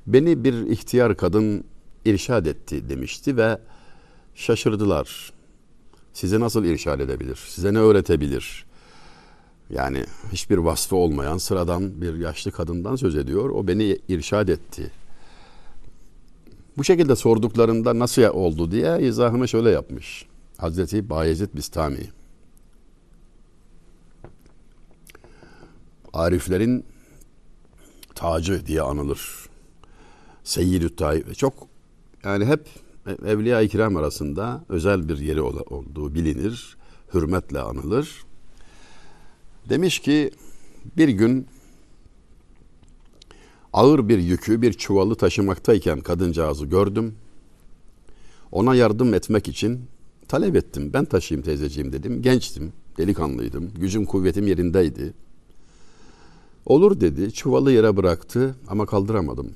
beni 0.06 0.44
bir 0.44 0.54
ihtiyar 0.54 1.16
kadın 1.16 1.64
irşad 2.04 2.46
etti 2.46 2.88
demişti 2.88 3.36
ve 3.36 3.58
şaşırdılar. 4.34 5.32
Size 6.12 6.40
nasıl 6.40 6.64
irşad 6.64 7.00
edebilir? 7.00 7.38
Size 7.48 7.74
ne 7.74 7.78
öğretebilir? 7.78 8.66
Yani 9.70 10.04
hiçbir 10.32 10.58
vasfı 10.58 10.96
olmayan 10.96 11.38
sıradan 11.38 12.00
bir 12.00 12.14
yaşlı 12.14 12.50
kadından 12.50 12.96
söz 12.96 13.16
ediyor. 13.16 13.50
O 13.50 13.68
beni 13.68 13.98
irşad 14.08 14.48
etti. 14.48 14.90
Bu 16.76 16.84
şekilde 16.84 17.16
sorduklarında 17.16 17.98
nasıl 17.98 18.22
oldu 18.22 18.70
diye 18.70 19.00
izahını 19.00 19.48
şöyle 19.48 19.70
yapmış. 19.70 20.26
Hazreti 20.56 21.10
Bayezid 21.10 21.54
Bistami. 21.54 22.10
Ariflerin 26.12 26.84
tacı 28.14 28.66
diye 28.66 28.82
anılır. 28.82 29.46
Seyyidü 30.44 30.96
Taif 30.96 31.38
çok 31.38 31.54
yani 32.24 32.46
hep 32.46 32.68
Evliya-i 33.26 33.68
Kiram 33.68 33.96
arasında 33.96 34.64
özel 34.68 35.08
bir 35.08 35.18
yeri 35.18 35.40
olduğu 35.42 36.14
bilinir. 36.14 36.76
Hürmetle 37.14 37.60
anılır. 37.60 38.26
Demiş 39.68 39.98
ki 39.98 40.30
bir 40.96 41.08
gün 41.08 41.46
ağır 43.72 44.08
bir 44.08 44.18
yükü 44.18 44.62
bir 44.62 44.72
çuvalı 44.72 45.14
taşımaktayken 45.14 46.00
kadıncağızı 46.00 46.66
gördüm. 46.66 47.14
Ona 48.52 48.74
yardım 48.74 49.14
etmek 49.14 49.48
için 49.48 49.80
talep 50.28 50.56
ettim. 50.56 50.90
Ben 50.92 51.04
taşıyayım 51.04 51.44
teyzeciğim 51.44 51.92
dedim. 51.92 52.22
Gençtim, 52.22 52.72
delikanlıydım. 52.98 53.70
Gücüm 53.80 54.04
kuvvetim 54.04 54.46
yerindeydi. 54.46 55.14
Olur 56.66 57.00
dedi. 57.00 57.32
Çuvalı 57.32 57.72
yere 57.72 57.96
bıraktı 57.96 58.56
ama 58.68 58.86
kaldıramadım. 58.86 59.52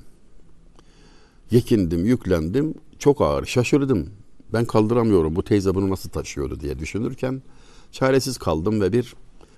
Yekindim, 1.51 2.05
yüklendim. 2.05 2.73
Çok 2.99 3.21
ağır, 3.21 3.45
şaşırdım. 3.45 4.09
Ben 4.53 4.65
kaldıramıyorum. 4.65 5.35
Bu 5.35 5.43
teyze 5.43 5.75
bunu 5.75 5.89
nasıl 5.89 6.09
taşıyordu 6.09 6.59
diye 6.59 6.79
düşünürken 6.79 7.41
çaresiz 7.91 8.37
kaldım 8.37 8.81
ve 8.81 8.93
bir 8.93 9.15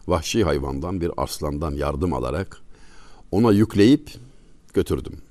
vahşi 0.08 0.44
hayvandan, 0.44 1.02
bir 1.02 1.12
arslandan 1.18 1.72
yardım 1.72 2.14
alarak 2.14 2.62
ona 3.32 3.52
yükleyip 3.52 4.12
götürdüm. 4.74 5.22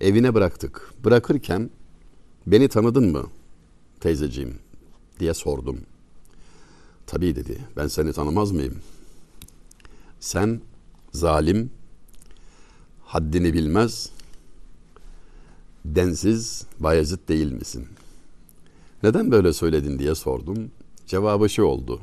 Evine 0.00 0.34
bıraktık. 0.34 0.92
Bırakırken 1.04 1.70
beni 2.46 2.68
tanıdın 2.68 3.12
mı 3.12 3.26
teyzeciğim 4.00 4.58
diye 5.20 5.34
sordum. 5.34 5.80
Tabii 7.06 7.36
dedi. 7.36 7.58
Ben 7.76 7.86
seni 7.86 8.12
tanımaz 8.12 8.52
mıyım? 8.52 8.78
Sen 10.20 10.60
zalim, 11.12 11.70
haddini 13.04 13.52
bilmez, 13.52 14.10
densiz 15.84 16.64
Bayezid 16.80 17.28
değil 17.28 17.52
misin? 17.52 17.86
Neden 19.02 19.30
böyle 19.30 19.52
söyledin 19.52 19.98
diye 19.98 20.14
sordum. 20.14 20.70
Cevabı 21.06 21.48
şu 21.50 21.62
oldu. 21.62 22.00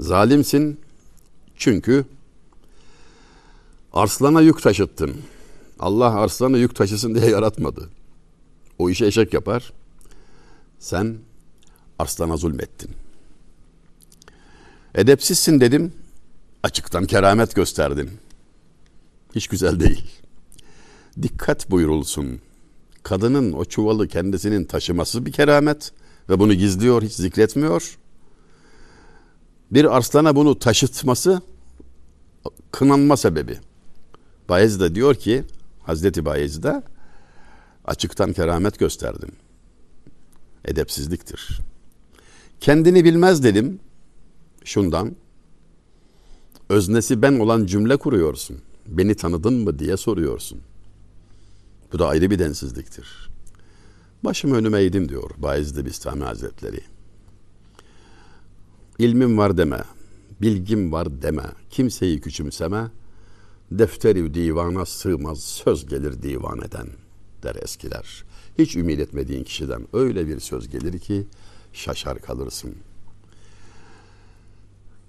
Zalimsin 0.00 0.80
çünkü 1.56 2.04
arslana 3.92 4.40
yük 4.40 4.62
taşıttın. 4.62 5.16
Allah 5.78 6.14
arslanı 6.14 6.58
yük 6.58 6.74
taşısın 6.74 7.14
diye 7.14 7.26
yaratmadı. 7.30 7.90
O 8.78 8.90
işi 8.90 9.06
eşek 9.06 9.34
yapar. 9.34 9.72
Sen 10.78 11.16
arslana 11.98 12.36
zulmettin. 12.36 12.90
Edepsizsin 14.94 15.60
dedim. 15.60 15.92
Açıktan 16.62 17.06
keramet 17.06 17.54
gösterdin. 17.54 18.10
Hiç 19.34 19.48
güzel 19.48 19.80
değil. 19.80 20.10
Dikkat 21.22 21.70
buyurulsun. 21.70 22.40
Kadının 23.02 23.52
o 23.52 23.64
çuvalı 23.64 24.08
kendisinin 24.08 24.64
taşıması 24.64 25.26
bir 25.26 25.32
keramet 25.32 25.92
ve 26.28 26.38
bunu 26.38 26.54
gizliyor, 26.54 27.02
hiç 27.02 27.12
zikretmiyor. 27.12 27.98
Bir 29.70 29.96
arslana 29.96 30.36
bunu 30.36 30.58
taşıtması 30.58 31.42
kınanma 32.72 33.16
sebebi. 33.16 33.58
Bayezid 34.48 34.80
de 34.80 34.94
diyor 34.94 35.14
ki 35.14 35.44
Hazreti 35.82 36.24
Bayezid'e 36.24 36.82
açıktan 37.84 38.32
keramet 38.32 38.78
gösterdin. 38.78 39.32
Edepsizliktir. 40.64 41.60
Kendini 42.60 43.04
bilmez 43.04 43.44
dedim. 43.44 43.80
Şundan 44.64 45.16
öznesi 46.68 47.22
ben 47.22 47.38
olan 47.38 47.66
cümle 47.66 47.96
kuruyorsun. 47.96 48.58
Beni 48.86 49.14
tanıdın 49.14 49.54
mı 49.54 49.78
diye 49.78 49.96
soruyorsun. 49.96 50.60
Bu 51.92 51.98
da 51.98 52.08
ayrı 52.08 52.30
bir 52.30 52.38
densizliktir. 52.38 53.30
Başım 54.24 54.52
önüme 54.52 54.80
eğdim 54.80 55.08
diyor 55.08 55.30
Bayezid 55.36 55.86
Bistami 55.86 56.24
Hazretleri. 56.24 56.80
İlmim 58.98 59.38
var 59.38 59.58
deme, 59.58 59.84
bilgim 60.42 60.92
var 60.92 61.22
deme, 61.22 61.44
kimseyi 61.70 62.20
küçümseme, 62.20 62.90
defteri 63.70 64.34
divana 64.34 64.86
sığmaz 64.86 65.42
söz 65.42 65.86
gelir 65.86 66.22
divan 66.22 66.58
eden 66.58 66.86
der 67.42 67.56
eskiler. 67.62 68.24
Hiç 68.58 68.76
ümit 68.76 69.00
etmediğin 69.00 69.44
kişiden 69.44 69.86
öyle 69.92 70.28
bir 70.28 70.40
söz 70.40 70.68
gelir 70.68 70.98
ki 70.98 71.26
şaşar 71.72 72.18
kalırsın. 72.18 72.74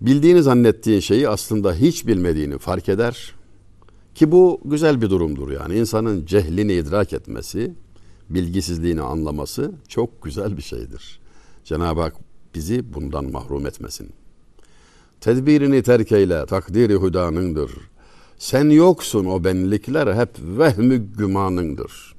Bildiğini 0.01 0.43
zannettiğin 0.43 0.99
şeyi 0.99 1.29
aslında 1.29 1.73
hiç 1.73 2.07
bilmediğini 2.07 2.57
fark 2.57 2.89
eder 2.89 3.35
ki 4.15 4.31
bu 4.31 4.61
güzel 4.65 5.01
bir 5.01 5.09
durumdur 5.09 5.51
yani 5.51 5.77
insanın 5.77 6.25
cehlini 6.25 6.73
idrak 6.73 7.13
etmesi, 7.13 7.73
bilgisizliğini 8.29 9.01
anlaması 9.01 9.71
çok 9.87 10.23
güzel 10.23 10.57
bir 10.57 10.61
şeydir. 10.61 11.19
Cenab-ı 11.63 12.01
Hak 12.01 12.28
bizi 12.55 12.93
bundan 12.93 13.31
mahrum 13.31 13.65
etmesin. 13.65 14.09
Tedbirini 15.21 15.83
terk 15.83 16.11
eyle, 16.11 16.45
takdiri 16.45 16.95
hudanındır. 16.95 17.71
Sen 18.37 18.69
yoksun 18.69 19.25
o 19.25 19.43
benlikler 19.43 20.15
hep 20.15 20.29
vehmü 20.39 20.97
gümanındır. 21.17 22.15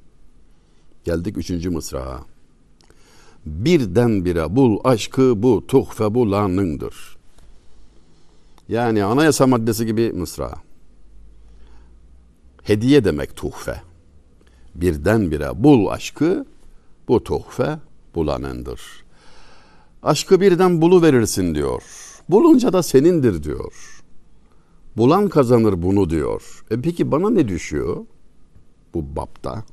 Geldik 1.05 1.39
üçüncü 1.39 1.71
mısrağa. 1.71 2.21
Birdenbire 3.47 4.57
bul 4.57 4.79
aşkı 4.85 5.43
bu 5.43 5.67
tuhfe 5.67 6.15
bulanındır. 6.15 7.17
Yani 8.69 9.05
anayasa 9.05 9.47
maddesi 9.47 9.87
gibi 9.87 10.13
mısra. 10.13 10.55
Hediye 12.63 13.05
demek 13.05 13.37
tuhfe. 13.37 13.83
Birdenbire 14.75 15.63
bul 15.63 15.87
aşkı 15.87 16.47
bu 17.09 17.25
tuhfe 17.25 17.79
bulanındır. 18.15 19.00
Aşkı 20.03 20.41
birden 20.41 20.83
bulu 20.83 21.03
verirsin 21.03 21.55
diyor. 21.55 21.83
Bulunca 22.29 22.73
da 22.73 22.83
senindir 22.83 23.43
diyor. 23.43 24.03
Bulan 24.97 25.29
kazanır 25.29 25.83
bunu 25.83 26.11
diyor. 26.11 26.65
E 26.71 26.81
peki 26.81 27.11
bana 27.11 27.31
ne 27.31 27.49
düşüyor 27.49 28.07
bu 28.95 29.17
bapta? 29.17 29.65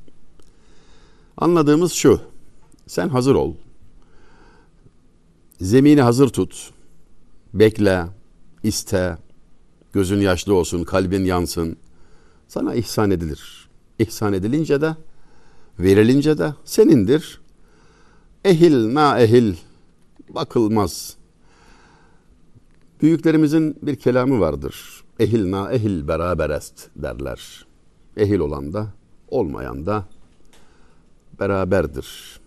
Anladığımız 1.37 1.91
şu. 1.91 2.21
Sen 2.87 3.09
hazır 3.09 3.35
ol. 3.35 3.55
Zemini 5.61 6.01
hazır 6.01 6.29
tut. 6.29 6.71
Bekle, 7.53 8.05
iste. 8.63 9.17
Gözün 9.93 10.21
yaşlı 10.21 10.53
olsun, 10.53 10.83
kalbin 10.83 11.25
yansın. 11.25 11.77
Sana 12.47 12.75
ihsan 12.75 13.11
edilir. 13.11 13.69
İhsan 13.99 14.33
edilince 14.33 14.81
de, 14.81 14.95
verilince 15.79 16.37
de 16.37 16.53
senindir. 16.65 17.41
Ehil 18.45 18.93
na 18.93 19.19
ehil 19.19 19.55
bakılmaz. 20.29 21.17
Büyüklerimizin 23.01 23.77
bir 23.81 23.95
kelamı 23.95 24.39
vardır. 24.39 25.03
Ehil 25.19 25.51
na 25.51 25.71
ehil 25.71 26.07
beraberest 26.07 26.89
derler. 26.95 27.65
Ehil 28.17 28.39
olan 28.39 28.73
da 28.73 28.87
olmayan 29.27 29.85
da 29.85 30.05
beraberdir. 31.39 32.39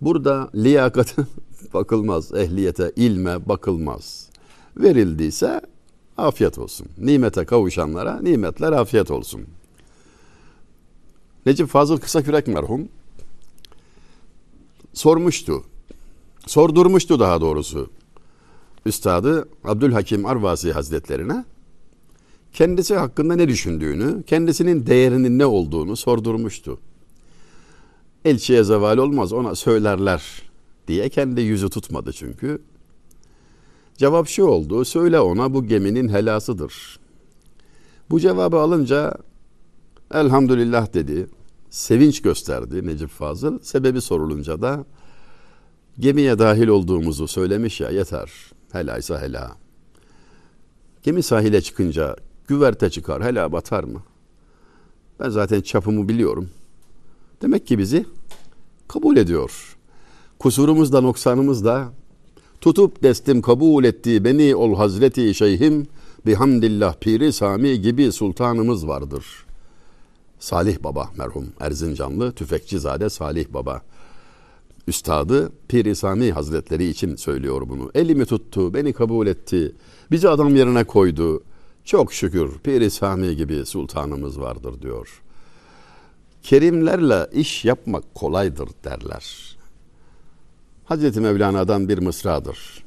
Burada 0.00 0.50
liyakate 0.54 1.22
bakılmaz, 1.74 2.34
ehliyete, 2.34 2.92
ilme 2.96 3.48
bakılmaz. 3.48 4.30
Verildiyse 4.76 5.60
afiyet 6.16 6.58
olsun. 6.58 6.86
Nimete 6.98 7.44
kavuşanlara 7.44 8.20
nimetler 8.20 8.72
afiyet 8.72 9.10
olsun. 9.10 9.46
Necip 11.46 11.68
Fazıl 11.68 11.98
Kısakürek 11.98 12.46
merhum 12.46 12.88
sormuştu. 14.92 15.64
Sordurmuştu 16.46 17.20
daha 17.20 17.40
doğrusu. 17.40 17.90
Üstadı 18.86 19.48
Abdülhakim 19.64 20.26
Arvasi 20.26 20.72
Hazretlerine 20.72 21.44
kendisi 22.52 22.96
hakkında 22.96 23.36
ne 23.36 23.48
düşündüğünü, 23.48 24.22
kendisinin 24.22 24.86
değerinin 24.86 25.38
ne 25.38 25.46
olduğunu 25.46 25.96
sordurmuştu. 25.96 26.78
Elçiye 28.24 28.64
zeval 28.64 28.98
olmaz 28.98 29.32
ona 29.32 29.54
söylerler 29.54 30.42
diye 30.88 31.08
kendi 31.08 31.40
yüzü 31.40 31.70
tutmadı 31.70 32.12
çünkü. 32.12 32.62
Cevap 33.96 34.28
şu 34.28 34.44
oldu, 34.44 34.84
söyle 34.84 35.20
ona 35.20 35.54
bu 35.54 35.66
geminin 35.66 36.08
helasıdır. 36.08 36.98
Bu 38.10 38.20
cevabı 38.20 38.58
alınca 38.58 39.14
elhamdülillah 40.14 40.94
dedi, 40.94 41.26
sevinç 41.70 42.22
gösterdi 42.22 42.86
Necip 42.86 43.10
Fazıl. 43.10 43.58
Sebebi 43.58 44.00
sorulunca 44.00 44.62
da 44.62 44.84
gemiye 45.98 46.38
dahil 46.38 46.68
olduğumuzu 46.68 47.28
söylemiş 47.28 47.80
ya 47.80 47.90
yeter, 47.90 48.30
helaysa 48.72 49.22
hela. 49.22 49.56
Gemi 51.02 51.22
sahile 51.22 51.60
çıkınca 51.60 52.16
güverte 52.48 52.90
çıkar, 52.90 53.24
hela 53.24 53.52
batar 53.52 53.84
mı? 53.84 54.02
Ben 55.20 55.28
zaten 55.28 55.60
çapımı 55.60 56.08
biliyorum. 56.08 56.50
Demek 57.42 57.66
ki 57.66 57.78
bizi 57.78 58.06
kabul 58.88 59.16
ediyor. 59.16 59.76
Kusurumuz 60.38 60.92
da 60.92 61.00
noksanımız 61.00 61.64
da 61.64 61.92
tutup 62.60 63.02
destim 63.02 63.42
kabul 63.42 63.84
ettiği 63.84 64.24
beni 64.24 64.54
ol 64.54 64.76
Hazreti 64.76 65.34
Şeyhim 65.34 65.86
bihamdillah 66.26 66.94
piri 67.00 67.32
Sami 67.32 67.80
gibi 67.80 68.12
sultanımız 68.12 68.88
vardır. 68.88 69.26
Salih 70.38 70.76
Baba 70.84 71.10
merhum 71.16 71.46
Erzincanlı 71.60 72.32
Tüfekçizade 72.32 73.10
Salih 73.10 73.46
Baba 73.48 73.82
üstadı 74.86 75.52
Pir 75.68 75.94
Sami 75.94 76.32
Hazretleri 76.32 76.84
için 76.84 77.16
söylüyor 77.16 77.68
bunu. 77.68 77.90
Elimi 77.94 78.26
tuttu, 78.26 78.74
beni 78.74 78.92
kabul 78.92 79.26
etti, 79.26 79.72
bizi 80.10 80.28
adam 80.28 80.56
yerine 80.56 80.84
koydu. 80.84 81.42
Çok 81.84 82.12
şükür 82.12 82.58
Pir 82.58 82.90
Sami 82.90 83.36
gibi 83.36 83.66
sultanımız 83.66 84.40
vardır 84.40 84.82
diyor. 84.82 85.22
Kerimlerle 86.42 87.26
iş 87.32 87.64
yapmak 87.64 88.14
kolaydır 88.14 88.68
derler. 88.84 89.56
Hazreti 90.84 91.20
Mevlana'dan 91.20 91.88
bir 91.88 91.98
mısradır. 91.98 92.84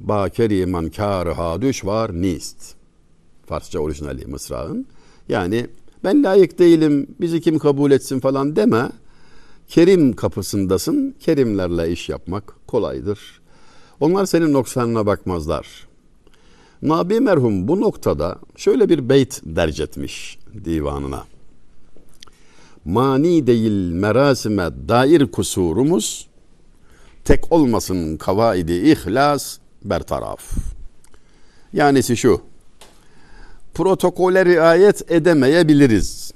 Ba 0.00 0.28
keriman 0.28 0.90
düş 1.60 1.84
var 1.84 2.22
nist. 2.22 2.74
Farsça 3.46 3.78
orijinali 3.78 4.26
mısrağın. 4.26 4.86
Yani 5.28 5.66
ben 6.04 6.22
layık 6.22 6.58
değilim, 6.58 7.06
bizi 7.20 7.40
kim 7.40 7.58
kabul 7.58 7.90
etsin 7.90 8.20
falan 8.20 8.56
deme. 8.56 8.90
Kerim 9.68 10.16
kapısındasın, 10.16 11.14
kerimlerle 11.20 11.92
iş 11.92 12.08
yapmak 12.08 12.54
kolaydır. 12.66 13.40
Onlar 14.00 14.26
senin 14.26 14.52
noksanına 14.52 15.06
bakmazlar. 15.06 15.86
Nabi 16.82 17.20
merhum 17.20 17.68
bu 17.68 17.80
noktada 17.80 18.38
şöyle 18.56 18.88
bir 18.88 19.08
beyt 19.08 19.40
derc 19.44 19.82
etmiş 19.82 20.38
divanına. 20.64 21.24
Mani 22.84 23.46
değil 23.46 23.92
merasime 23.92 24.70
dair 24.88 25.26
kusurumuz, 25.26 26.26
tek 27.24 27.52
olmasın 27.52 28.16
kavaidi 28.16 28.72
ihlas 28.72 29.58
bertaraf. 29.84 30.50
Yanisi 31.72 32.16
şu, 32.16 32.40
protokole 33.74 34.44
riayet 34.44 35.10
edemeyebiliriz. 35.10 36.32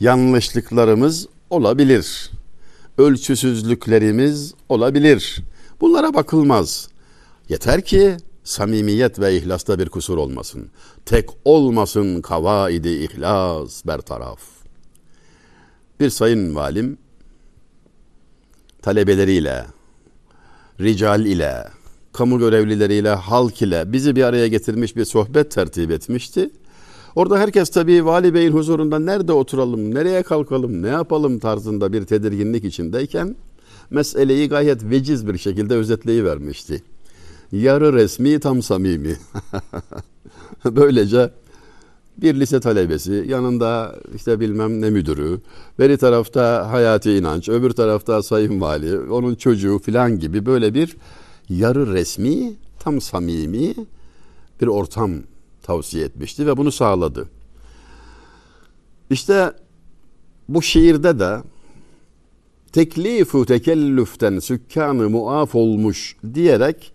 Yanlışlıklarımız 0.00 1.28
olabilir. 1.50 2.30
Ölçüsüzlüklerimiz 2.98 4.54
olabilir. 4.68 5.42
Bunlara 5.80 6.14
bakılmaz. 6.14 6.88
Yeter 7.48 7.84
ki 7.84 8.16
samimiyet 8.44 9.20
ve 9.20 9.36
ihlasta 9.36 9.78
bir 9.78 9.88
kusur 9.88 10.16
olmasın. 10.16 10.70
Tek 11.06 11.30
olmasın 11.44 12.22
kavaidi 12.22 12.88
ihlas 12.88 13.86
bertaraf. 13.86 14.40
Bir 16.00 16.10
sayın 16.10 16.54
valim 16.54 16.98
talebeleriyle, 18.82 19.66
rical 20.80 21.26
ile, 21.26 21.64
kamu 22.12 22.38
görevlileriyle, 22.38 23.08
halk 23.08 23.62
ile 23.62 23.92
bizi 23.92 24.16
bir 24.16 24.22
araya 24.22 24.46
getirmiş 24.46 24.96
bir 24.96 25.04
sohbet 25.04 25.50
tertip 25.50 25.90
etmişti. 25.90 26.50
Orada 27.16 27.38
herkes 27.38 27.70
tabii 27.70 28.06
Vali 28.06 28.34
Bey'in 28.34 28.52
huzurunda 28.52 28.98
nerede 28.98 29.32
oturalım, 29.32 29.94
nereye 29.94 30.22
kalkalım, 30.22 30.82
ne 30.82 30.88
yapalım 30.88 31.38
tarzında 31.38 31.92
bir 31.92 32.04
tedirginlik 32.04 32.64
içindeyken 32.64 33.36
meseleyi 33.90 34.48
gayet 34.48 34.84
veciz 34.84 35.28
bir 35.28 35.38
şekilde 35.38 35.74
özetleyivermişti. 35.74 36.82
Yarı 37.52 37.92
resmi 37.92 38.40
tam 38.40 38.62
samimi. 38.62 39.16
Böylece 40.64 41.30
bir 42.16 42.40
lise 42.40 42.60
talebesi, 42.60 43.24
yanında 43.28 43.96
işte 44.14 44.40
bilmem 44.40 44.80
ne 44.80 44.90
müdürü, 44.90 45.40
beri 45.78 45.96
tarafta 45.96 46.72
Hayati 46.72 47.12
inanç, 47.12 47.48
öbür 47.48 47.70
tarafta 47.70 48.22
Sayın 48.22 48.60
Vali, 48.60 48.98
onun 48.98 49.34
çocuğu 49.34 49.78
filan 49.78 50.18
gibi 50.18 50.46
böyle 50.46 50.74
bir 50.74 50.96
yarı 51.48 51.92
resmi, 51.92 52.52
tam 52.78 53.00
samimi 53.00 53.74
bir 54.60 54.66
ortam 54.66 55.12
tavsiye 55.66 56.04
etmişti 56.04 56.46
ve 56.46 56.56
bunu 56.56 56.72
sağladı. 56.72 57.28
İşte 59.10 59.52
bu 60.48 60.62
şiirde 60.62 61.18
de 61.18 61.42
teklifu 62.72 63.46
tekellüften 63.46 64.38
sükkanı 64.38 65.10
muaf 65.10 65.54
olmuş 65.54 66.16
diyerek 66.34 66.92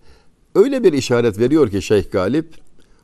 öyle 0.56 0.84
bir 0.84 0.94
işaret 0.94 1.40
veriyor 1.40 1.70
ki 1.72 1.82
Şeyh 1.82 2.12
Galip 2.12 2.56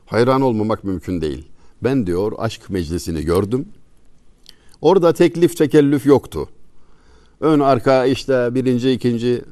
hayran 0.06 0.40
olmamak 0.40 0.84
mümkün 0.84 1.20
değil. 1.20 1.48
Ben 1.82 2.06
diyor 2.06 2.32
aşk 2.38 2.70
meclisini 2.70 3.22
gördüm. 3.22 3.68
Orada 4.80 5.12
teklif 5.12 5.56
tekellüf 5.56 6.06
yoktu. 6.06 6.48
Ön 7.40 7.60
arka 7.60 8.04
işte 8.04 8.54
birinci 8.54 8.90
ikinci 8.90 9.44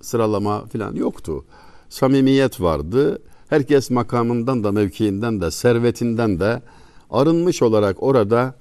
sıralama 0.00 0.66
falan 0.66 0.94
yoktu. 0.94 1.44
Samimiyet 1.88 2.60
vardı. 2.60 3.22
Herkes 3.48 3.90
makamından 3.90 4.64
da 4.64 4.72
mevkiinden 4.72 5.40
de 5.40 5.50
servetinden 5.50 6.40
de 6.40 6.62
arınmış 7.10 7.62
olarak 7.62 8.02
orada 8.02 8.54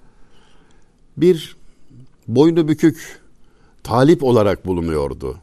bir 1.17 1.57
boynu 2.27 2.67
bükük 2.67 3.21
talip 3.83 4.23
olarak 4.23 4.65
bulunuyordu. 4.65 5.37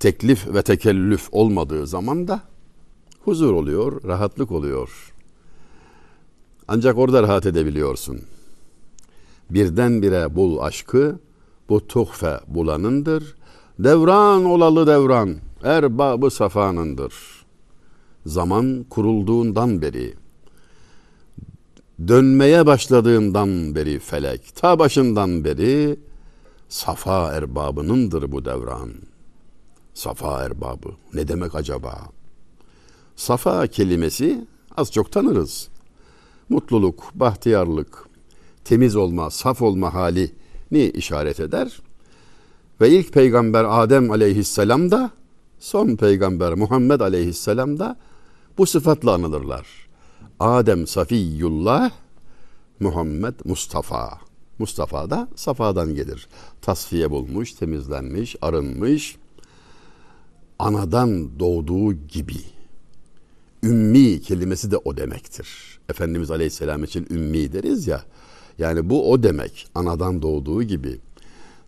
Teklif 0.00 0.54
ve 0.54 0.62
tekellüf 0.62 1.28
olmadığı 1.32 1.86
zaman 1.86 2.28
da 2.28 2.40
huzur 3.24 3.52
oluyor, 3.52 4.04
rahatlık 4.04 4.52
oluyor. 4.52 5.12
Ancak 6.68 6.98
orada 6.98 7.22
rahat 7.22 7.46
edebiliyorsun. 7.46 8.20
Birdenbire 9.50 10.36
bul 10.36 10.58
aşkı, 10.58 11.18
bu 11.68 11.86
tuhfe 11.86 12.40
bulanındır. 12.46 13.34
Devran 13.78 14.44
olalı 14.44 14.86
devran, 14.86 15.36
erbabı 15.62 16.30
safanındır. 16.30 17.39
Zaman 18.26 18.84
kurulduğundan 18.90 19.82
beri, 19.82 20.14
dönmeye 22.08 22.66
başladığından 22.66 23.74
beri 23.74 23.98
felek, 23.98 24.56
ta 24.56 24.78
başından 24.78 25.44
beri 25.44 25.96
safa 26.68 27.32
erbabınındır 27.32 28.32
bu 28.32 28.44
devran. 28.44 28.90
Safa 29.94 30.44
erbabı 30.44 30.88
ne 31.14 31.28
demek 31.28 31.54
acaba? 31.54 31.98
Safa 33.16 33.66
kelimesi 33.66 34.46
az 34.76 34.92
çok 34.92 35.12
tanırız. 35.12 35.68
Mutluluk, 36.48 37.10
bahtiyarlık, 37.14 38.08
temiz 38.64 38.96
olma, 38.96 39.30
saf 39.30 39.62
olma 39.62 39.94
halini 39.94 40.84
işaret 40.94 41.40
eder. 41.40 41.80
Ve 42.80 42.90
ilk 42.90 43.12
peygamber 43.12 43.66
Adem 43.68 44.10
aleyhisselam 44.10 44.90
da 44.90 45.10
son 45.60 45.96
peygamber 45.96 46.54
Muhammed 46.54 47.00
aleyhisselam 47.00 47.78
da 47.78 47.96
bu 48.58 48.66
sıfatla 48.66 49.12
anılırlar. 49.14 49.66
Adem 50.40 50.86
Safiyullah, 50.86 51.90
Muhammed 52.80 53.34
Mustafa. 53.44 54.18
Mustafa 54.58 55.10
da 55.10 55.28
Safa'dan 55.36 55.94
gelir. 55.94 56.28
Tasfiye 56.62 57.10
bulmuş, 57.10 57.52
temizlenmiş, 57.52 58.36
arınmış. 58.42 59.16
Anadan 60.58 61.40
doğduğu 61.40 61.92
gibi. 61.92 62.40
Ümmi 63.62 64.20
kelimesi 64.20 64.70
de 64.70 64.76
o 64.76 64.96
demektir. 64.96 65.78
Efendimiz 65.88 66.30
Aleyhisselam 66.30 66.84
için 66.84 67.06
ümmi 67.10 67.52
deriz 67.52 67.86
ya. 67.86 68.02
Yani 68.58 68.90
bu 68.90 69.12
o 69.12 69.22
demek. 69.22 69.68
Anadan 69.74 70.22
doğduğu 70.22 70.62
gibi 70.62 70.98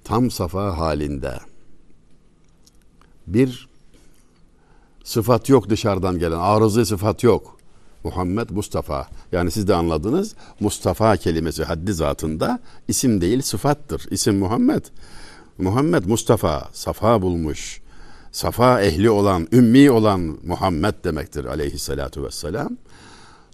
tam 0.04 0.30
safa 0.30 0.78
halinde 0.78 1.38
bir 3.26 3.71
sıfat 5.04 5.48
yok 5.48 5.68
dışarıdan 5.68 6.18
gelen. 6.18 6.38
Arızı 6.38 6.86
sıfat 6.86 7.22
yok. 7.22 7.56
Muhammed 8.04 8.50
Mustafa. 8.50 9.08
Yani 9.32 9.50
siz 9.50 9.68
de 9.68 9.74
anladınız. 9.74 10.34
Mustafa 10.60 11.16
kelimesi 11.16 11.64
haddi 11.64 11.92
zatında 11.92 12.58
isim 12.88 13.20
değil 13.20 13.42
sıfattır. 13.42 14.06
İsim 14.10 14.38
Muhammed. 14.38 14.84
Muhammed 15.58 16.04
Mustafa, 16.04 16.68
safa 16.72 17.22
bulmuş. 17.22 17.82
Safa 18.32 18.82
ehli 18.82 19.10
olan, 19.10 19.48
ümmi 19.52 19.90
olan 19.90 20.38
Muhammed 20.46 20.94
demektir 21.04 21.44
aleyhissalatu 21.44 22.24
vesselam. 22.24 22.76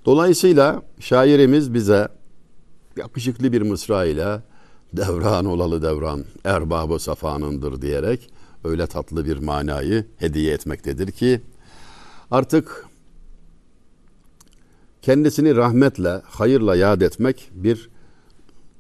Dolayısıyla 0.05 0.83
şairimiz 1.01 1.75
bize 1.75 2.09
yakışıklı 2.97 3.53
bir 3.53 3.63
mısra 3.63 4.05
ile 4.05 4.41
devran 4.93 5.45
olalı 5.45 5.83
devran 5.83 6.25
erbabı 6.45 6.99
safanındır 6.99 7.83
diyerek 7.83 8.31
öyle 8.65 8.87
tatlı 8.87 9.25
bir 9.25 9.37
manayı 9.37 10.07
hediye 10.17 10.55
etmektedir 10.55 11.11
ki 11.11 11.41
artık 12.31 12.87
kendisini 15.03 15.57
rahmetle, 15.57 16.23
hayırla 16.25 16.77
yad 16.77 17.01
etmek 17.01 17.51
bir 17.55 17.91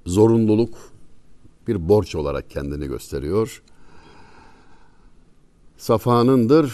zorunluluk, 0.06 0.74
bir 1.68 1.88
borç 1.88 2.14
olarak 2.14 2.50
kendini 2.50 2.86
gösteriyor. 2.86 3.62
Safanındır, 5.76 6.72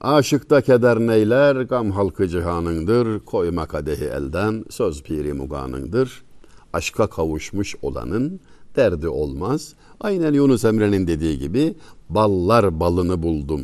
aşıkta 0.00 0.60
keder 0.60 0.98
neyler, 0.98 1.56
gam 1.56 1.90
halkı 1.90 2.28
cihanındır, 2.28 3.20
koyma 3.20 3.66
kadehi 3.66 4.04
elden, 4.04 4.64
söz 4.70 5.02
piri 5.02 5.32
muganındır. 5.32 6.24
Aşka 6.72 7.06
kavuşmuş 7.06 7.76
olanın 7.82 8.40
derdi 8.76 9.08
olmaz. 9.08 9.74
Aynen 10.00 10.32
Yunus 10.32 10.64
Emre'nin 10.64 11.06
dediği 11.06 11.38
gibi 11.38 11.74
ballar 12.08 12.80
balını 12.80 13.22
buldum, 13.22 13.62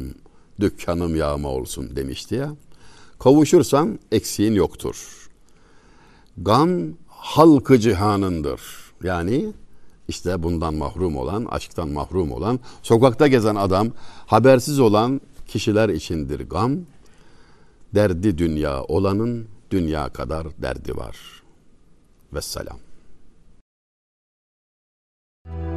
dükkanım 0.60 1.16
yağma 1.16 1.48
olsun 1.48 1.96
demişti 1.96 2.34
ya. 2.34 2.56
Kavuşursan 3.18 3.98
eksiğin 4.12 4.52
yoktur. 4.52 5.28
Gam 6.38 6.70
halkı 7.06 7.78
cihanındır. 7.78 8.60
Yani 9.02 9.52
işte 10.08 10.42
bundan 10.42 10.74
mahrum 10.74 11.16
olan, 11.16 11.44
aşktan 11.44 11.88
mahrum 11.88 12.32
olan, 12.32 12.60
sokakta 12.82 13.26
gezen 13.26 13.54
adam, 13.54 13.88
habersiz 14.26 14.80
olan 14.80 15.20
kişiler 15.46 15.88
içindir 15.88 16.48
gam. 16.48 16.72
Derdi 17.94 18.38
dünya 18.38 18.82
olanın 18.82 19.46
dünya 19.70 20.08
kadar 20.08 20.46
derdi 20.62 20.96
var. 20.96 21.16
Vesselam. 22.32 22.91
you 25.44 25.71